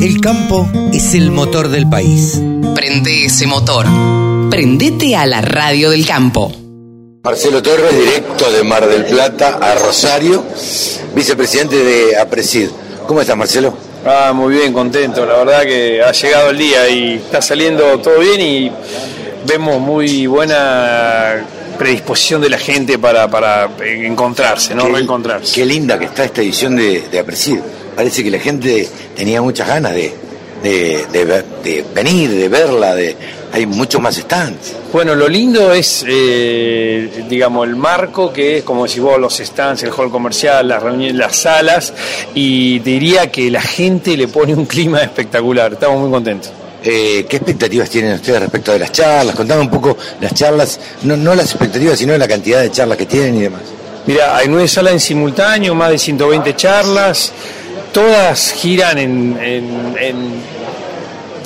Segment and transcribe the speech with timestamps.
[0.00, 2.40] El campo es el motor del país.
[2.74, 3.84] Prende ese motor.
[4.50, 6.50] Prendete a la radio del campo.
[7.22, 10.42] Marcelo Torres, directo de Mar del Plata a Rosario,
[11.14, 12.68] vicepresidente de APRESID.
[13.06, 13.76] ¿Cómo estás, Marcelo?
[14.06, 15.26] Ah, muy bien, contento.
[15.26, 18.72] La verdad que ha llegado el día y está saliendo todo bien y
[19.46, 21.44] vemos muy buena
[21.78, 24.86] predisposición de la gente para, para encontrarse, ¿no?
[24.86, 25.54] Qué- Reencontrarse.
[25.54, 27.58] Qué linda que está esta edición de, de APRESID.
[27.94, 30.12] Parece que la gente tenía muchas ganas de,
[30.62, 31.06] de,
[31.62, 33.16] de venir, de verla, de
[33.52, 34.74] hay muchos más stands.
[34.92, 39.82] Bueno, lo lindo es, eh, digamos, el marco, que es, como decís vos, los stands,
[39.82, 41.92] el hall comercial, las reuniones, las salas,
[42.34, 45.74] y diría que la gente le pone un clima espectacular.
[45.74, 46.50] Estamos muy contentos.
[46.82, 49.36] Eh, ¿Qué expectativas tienen ustedes respecto de las charlas?
[49.36, 53.06] Contame un poco las charlas, no, no las expectativas, sino la cantidad de charlas que
[53.06, 53.60] tienen y demás.
[54.06, 57.32] Mira, hay nueve salas en simultáneo, más de 120 charlas,
[57.92, 60.42] todas giran en,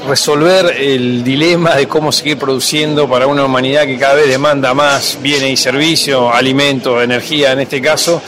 [0.09, 5.19] resolver el dilema de cómo seguir produciendo para una humanidad que cada vez demanda más
[5.21, 8.23] bienes y servicios, alimentos, energía en este caso,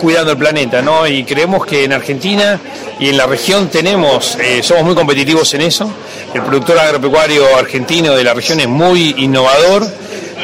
[0.00, 1.08] cuidando el planeta, ¿no?
[1.08, 2.60] Y creemos que en Argentina
[3.00, 5.90] y en la región tenemos, eh, somos muy competitivos en eso.
[6.32, 9.84] El productor agropecuario argentino de la región es muy innovador.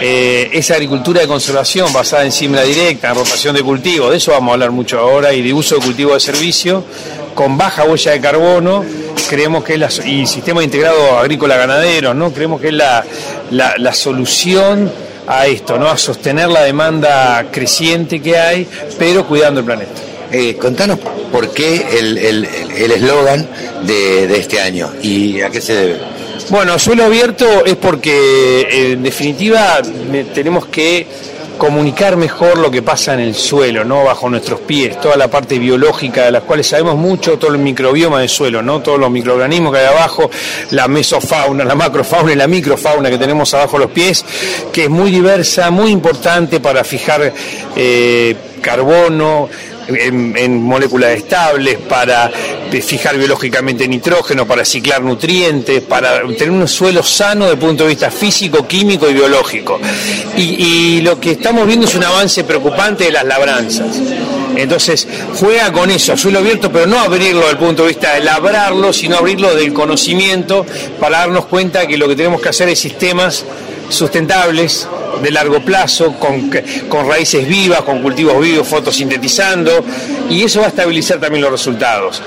[0.02, 4.32] Eh, esa agricultura de conservación basada en siembra directa, en rotación de cultivo, de eso
[4.32, 6.84] vamos a hablar mucho ahora, y de uso de cultivo de servicio,
[7.34, 8.84] con baja huella de carbono,
[9.28, 12.32] creemos que es la, y sistema integrado agrícola ganadero, ¿no?
[12.32, 13.04] Creemos que es la,
[13.50, 14.90] la- la solución
[15.26, 15.88] a esto, ¿no?
[15.88, 18.66] A sostener la demanda creciente que hay,
[18.98, 19.90] pero cuidando el planeta.
[20.32, 20.98] Eh, contanos
[21.32, 22.44] por qué el el-
[22.76, 23.46] el eslogan
[23.82, 25.98] de, de este año y a qué se debe.
[26.50, 31.06] Bueno, suelo abierto es porque eh, en definitiva ne- tenemos que
[31.60, 34.02] comunicar mejor lo que pasa en el suelo, ¿no?
[34.02, 38.18] Bajo nuestros pies, toda la parte biológica de las cuales sabemos mucho, todo el microbioma
[38.20, 38.80] del suelo, ¿no?
[38.80, 40.30] Todos los microorganismos que hay abajo,
[40.70, 44.24] la mesofauna, la macrofauna y la microfauna que tenemos abajo los pies,
[44.72, 47.30] que es muy diversa, muy importante para fijar
[47.76, 49.50] eh, carbono,
[49.94, 52.30] en, moléculas estables, para
[52.82, 57.90] fijar biológicamente nitrógeno, para ciclar nutrientes, para tener un suelo sano desde el punto de
[57.90, 59.80] vista físico, químico y biológico.
[60.36, 64.00] Y, y lo que estamos viendo es un avance preocupante de las labranzas.
[64.56, 65.06] Entonces,
[65.36, 68.92] juega con eso, suelo abierto, pero no abrirlo desde el punto de vista de labrarlo,
[68.92, 70.66] sino abrirlo del conocimiento
[70.98, 73.44] para darnos cuenta que lo que tenemos que hacer es sistemas
[73.90, 74.88] sustentables
[75.22, 76.50] de largo plazo, con,
[76.88, 79.84] con raíces vivas, con cultivos vivos, fotosintetizando,
[80.30, 82.22] y eso va a estabilizar también los resultados.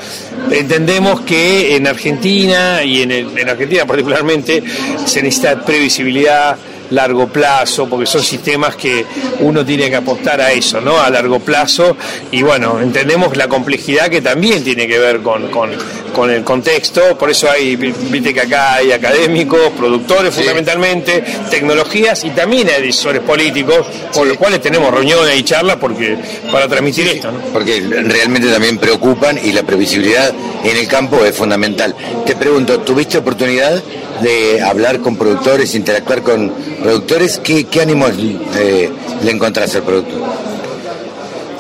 [0.52, 4.64] Entendemos que en Argentina, y en, en Argentina particularmente,
[5.06, 6.58] se necesita previsibilidad,
[6.94, 9.06] largo plazo, porque son sistemas que
[9.40, 11.00] uno tiene que apostar a eso, ¿no?
[11.00, 11.98] A largo plazo,
[12.32, 15.72] y bueno, entendemos la complejidad que también tiene que ver con, con,
[16.14, 22.30] con el contexto, por eso hay, viste que acá hay académicos, productores fundamentalmente, tecnologías y
[22.30, 26.18] también hay decisores políticos, con los cuales tenemos reuniones y charlas porque
[26.52, 27.40] para transmitir esto, ¿no?
[27.52, 30.34] Porque realmente también preocupan y la previsibilidad
[30.64, 31.96] en el campo es fundamental.
[32.26, 33.82] Te pregunto, ¿tuviste oportunidad
[34.22, 36.54] de hablar con productores, interactuar con
[36.84, 37.40] productores?
[37.40, 38.12] ¿Qué, qué ánimos
[38.56, 38.90] eh,
[39.24, 40.20] le encontrás al productor?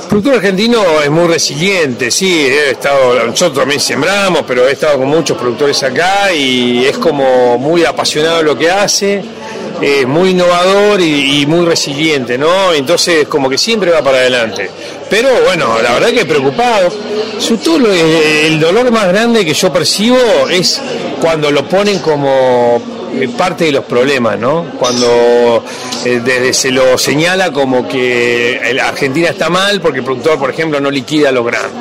[0.01, 4.99] El productor argentino es muy resiliente, sí, he estado, nosotros también sembramos, pero he estado
[4.99, 9.23] con muchos productores acá y es como muy apasionado lo que hace,
[9.81, 12.71] es muy innovador y, muy resiliente, ¿no?
[12.73, 14.69] Entonces como que siempre va para adelante.
[15.09, 16.89] Pero bueno, la verdad que preocupado.
[17.39, 20.17] Sobre lo- el dolor más grande que yo percibo
[20.49, 20.79] es
[21.19, 22.81] cuando lo ponen como eh,
[23.37, 24.65] parte de los problemas, ¿no?
[24.79, 25.63] Cuando
[26.05, 30.79] eh, desde se lo señala como que Argentina está mal porque el productor, por ejemplo,
[30.79, 31.71] no liquida los granos.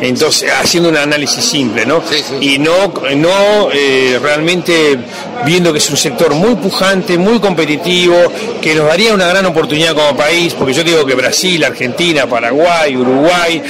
[0.00, 2.02] Entonces, haciendo un análisis simple, ¿no?
[2.40, 4.98] Y no, no eh, realmente
[5.44, 8.14] viendo que es un sector muy pujante, muy competitivo,
[8.60, 12.96] que nos daría una gran oportunidad como país, porque yo digo que Brasil, Argentina, Paraguay,
[12.96, 13.62] Uruguay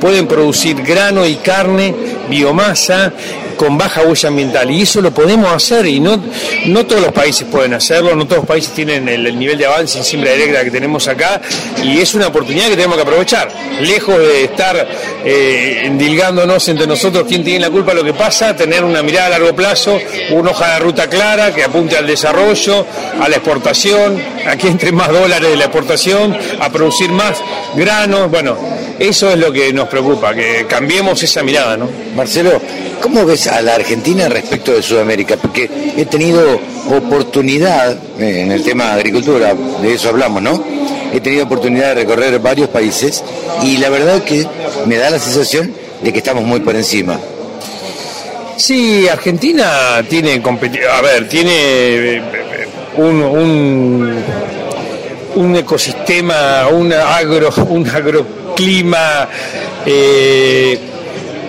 [0.00, 1.94] pueden producir grano y carne,
[2.28, 3.12] biomasa,
[3.54, 4.70] con baja huella ambiental.
[4.70, 6.22] Y eso lo podemos hacer y no,
[6.66, 9.66] no todos los países pueden hacerlo, no todos los países tienen el, el nivel de
[9.66, 11.40] avance en siembra directa que tenemos acá
[11.82, 13.48] y es una oportunidad que tenemos que aprovechar,
[13.80, 14.88] lejos de estar
[15.24, 19.30] eh, endilgándonos entre nosotros quién tiene la culpa lo que pasa, tener una mirada a
[19.30, 19.98] largo plazo,
[20.30, 22.86] una hoja de ruta clara que apunte al desarrollo,
[23.20, 27.38] a la exportación, a que entre más dólares de la exportación, a producir más
[27.74, 28.56] granos, bueno,
[28.98, 31.88] eso es lo que nos preocupa, que cambiemos esa mirada, ¿no?
[32.14, 32.60] Marcelo,
[33.04, 35.36] ¿cómo ves a la Argentina respecto de Sudamérica?
[35.36, 36.58] Porque he tenido
[36.90, 40.64] oportunidad eh, en el tema de agricultura, de eso hablamos, ¿no?
[41.12, 43.22] He tenido oportunidad de recorrer varios países
[43.62, 44.48] y la verdad que
[44.86, 45.70] me da la sensación
[46.02, 47.20] de que estamos muy por encima.
[48.56, 50.42] Sí, Argentina tiene
[50.90, 52.22] a ver, tiene eh,
[52.96, 53.20] un,
[55.34, 59.28] un, ecosistema, un agro, un agroclima
[59.84, 60.43] eh,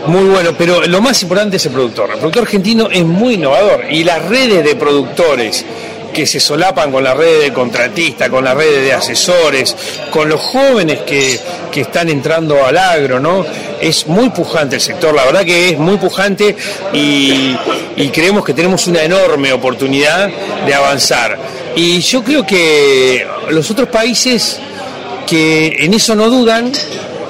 [0.07, 2.11] muy bueno, pero lo más importante es el productor.
[2.11, 5.65] El productor argentino es muy innovador y las redes de productores
[6.13, 9.75] que se solapan con las redes de contratistas, con las redes de asesores,
[10.09, 11.37] con los jóvenes que,
[11.71, 13.45] que están entrando al agro, ¿no?
[13.81, 16.55] Es muy pujante el sector, la verdad que es muy pujante
[16.93, 17.53] y,
[17.97, 20.29] y creemos que tenemos una enorme oportunidad
[20.65, 21.37] de avanzar.
[21.75, 24.57] Y yo creo que los otros países
[25.27, 26.71] que en eso no dudan,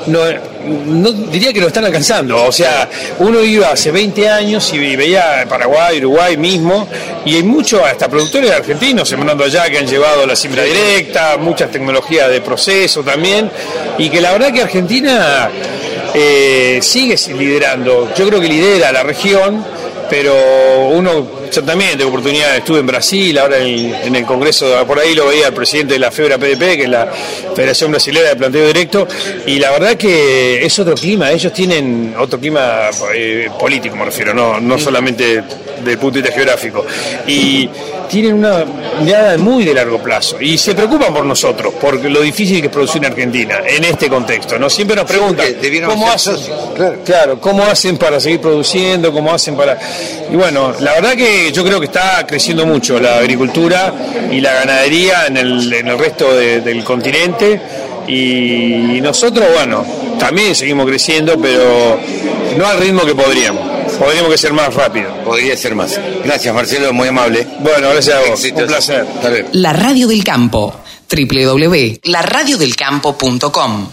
[0.06, 0.20] no,
[0.66, 2.44] no diría que lo están alcanzando.
[2.46, 2.90] O sea,
[3.20, 6.88] uno iba hace 20 años y veía Paraguay, Uruguay mismo,
[7.26, 11.72] y hay muchos, hasta productores argentinos sembrando allá que han llevado la siembra directa, muchas
[11.72, 13.50] tecnologías de proceso también,
[13.98, 15.50] y que la verdad que Argentina
[16.14, 18.14] eh, sigue liderando.
[18.16, 19.64] Yo creo que lidera la región,
[20.10, 25.14] pero uno yo también tengo oportunidad, estuve en Brasil, ahora en, el Congreso, por ahí
[25.14, 27.08] lo veía el presidente de la FEBRA PDP, que es la
[27.56, 29.08] Federación Brasilera de Planteo Directo,
[29.46, 34.34] y la verdad que es otro clima, ellos tienen otro clima eh, político, me refiero,
[34.34, 35.44] no, no solamente
[35.84, 36.86] del punto de vista geográfico.
[37.28, 37.70] Y
[38.10, 38.66] tienen una
[39.02, 42.74] mirada muy de largo plazo y se preocupan por nosotros, por lo difícil que es
[42.74, 44.58] producir en Argentina, en este contexto.
[44.60, 44.70] ¿no?
[44.70, 45.48] Siempre nos preguntan,
[45.86, 46.36] ¿cómo hacen?
[47.04, 47.40] Claro.
[47.40, 49.12] ¿cómo hacen para seguir produciendo?
[49.12, 49.78] ¿Cómo hacen para...?
[50.32, 53.94] Y bueno, la verdad que yo creo que está creciendo mucho la agricultura
[54.32, 57.62] y la ganadería en el, en el resto del continente
[58.08, 59.86] y nosotros, bueno,
[60.20, 62.00] también seguimos creciendo, pero
[62.58, 63.76] no al ritmo que podríamos.
[63.98, 65.14] Podríamos que ser más rápido.
[65.24, 66.00] Podría ser más.
[66.24, 67.48] Gracias, Marcelo, muy amable.
[67.60, 68.44] Bueno, gracias a vos.
[68.44, 69.06] Un placer.
[69.54, 70.76] La Radio del Campo.
[71.10, 73.88] www.laradiodelcampo.com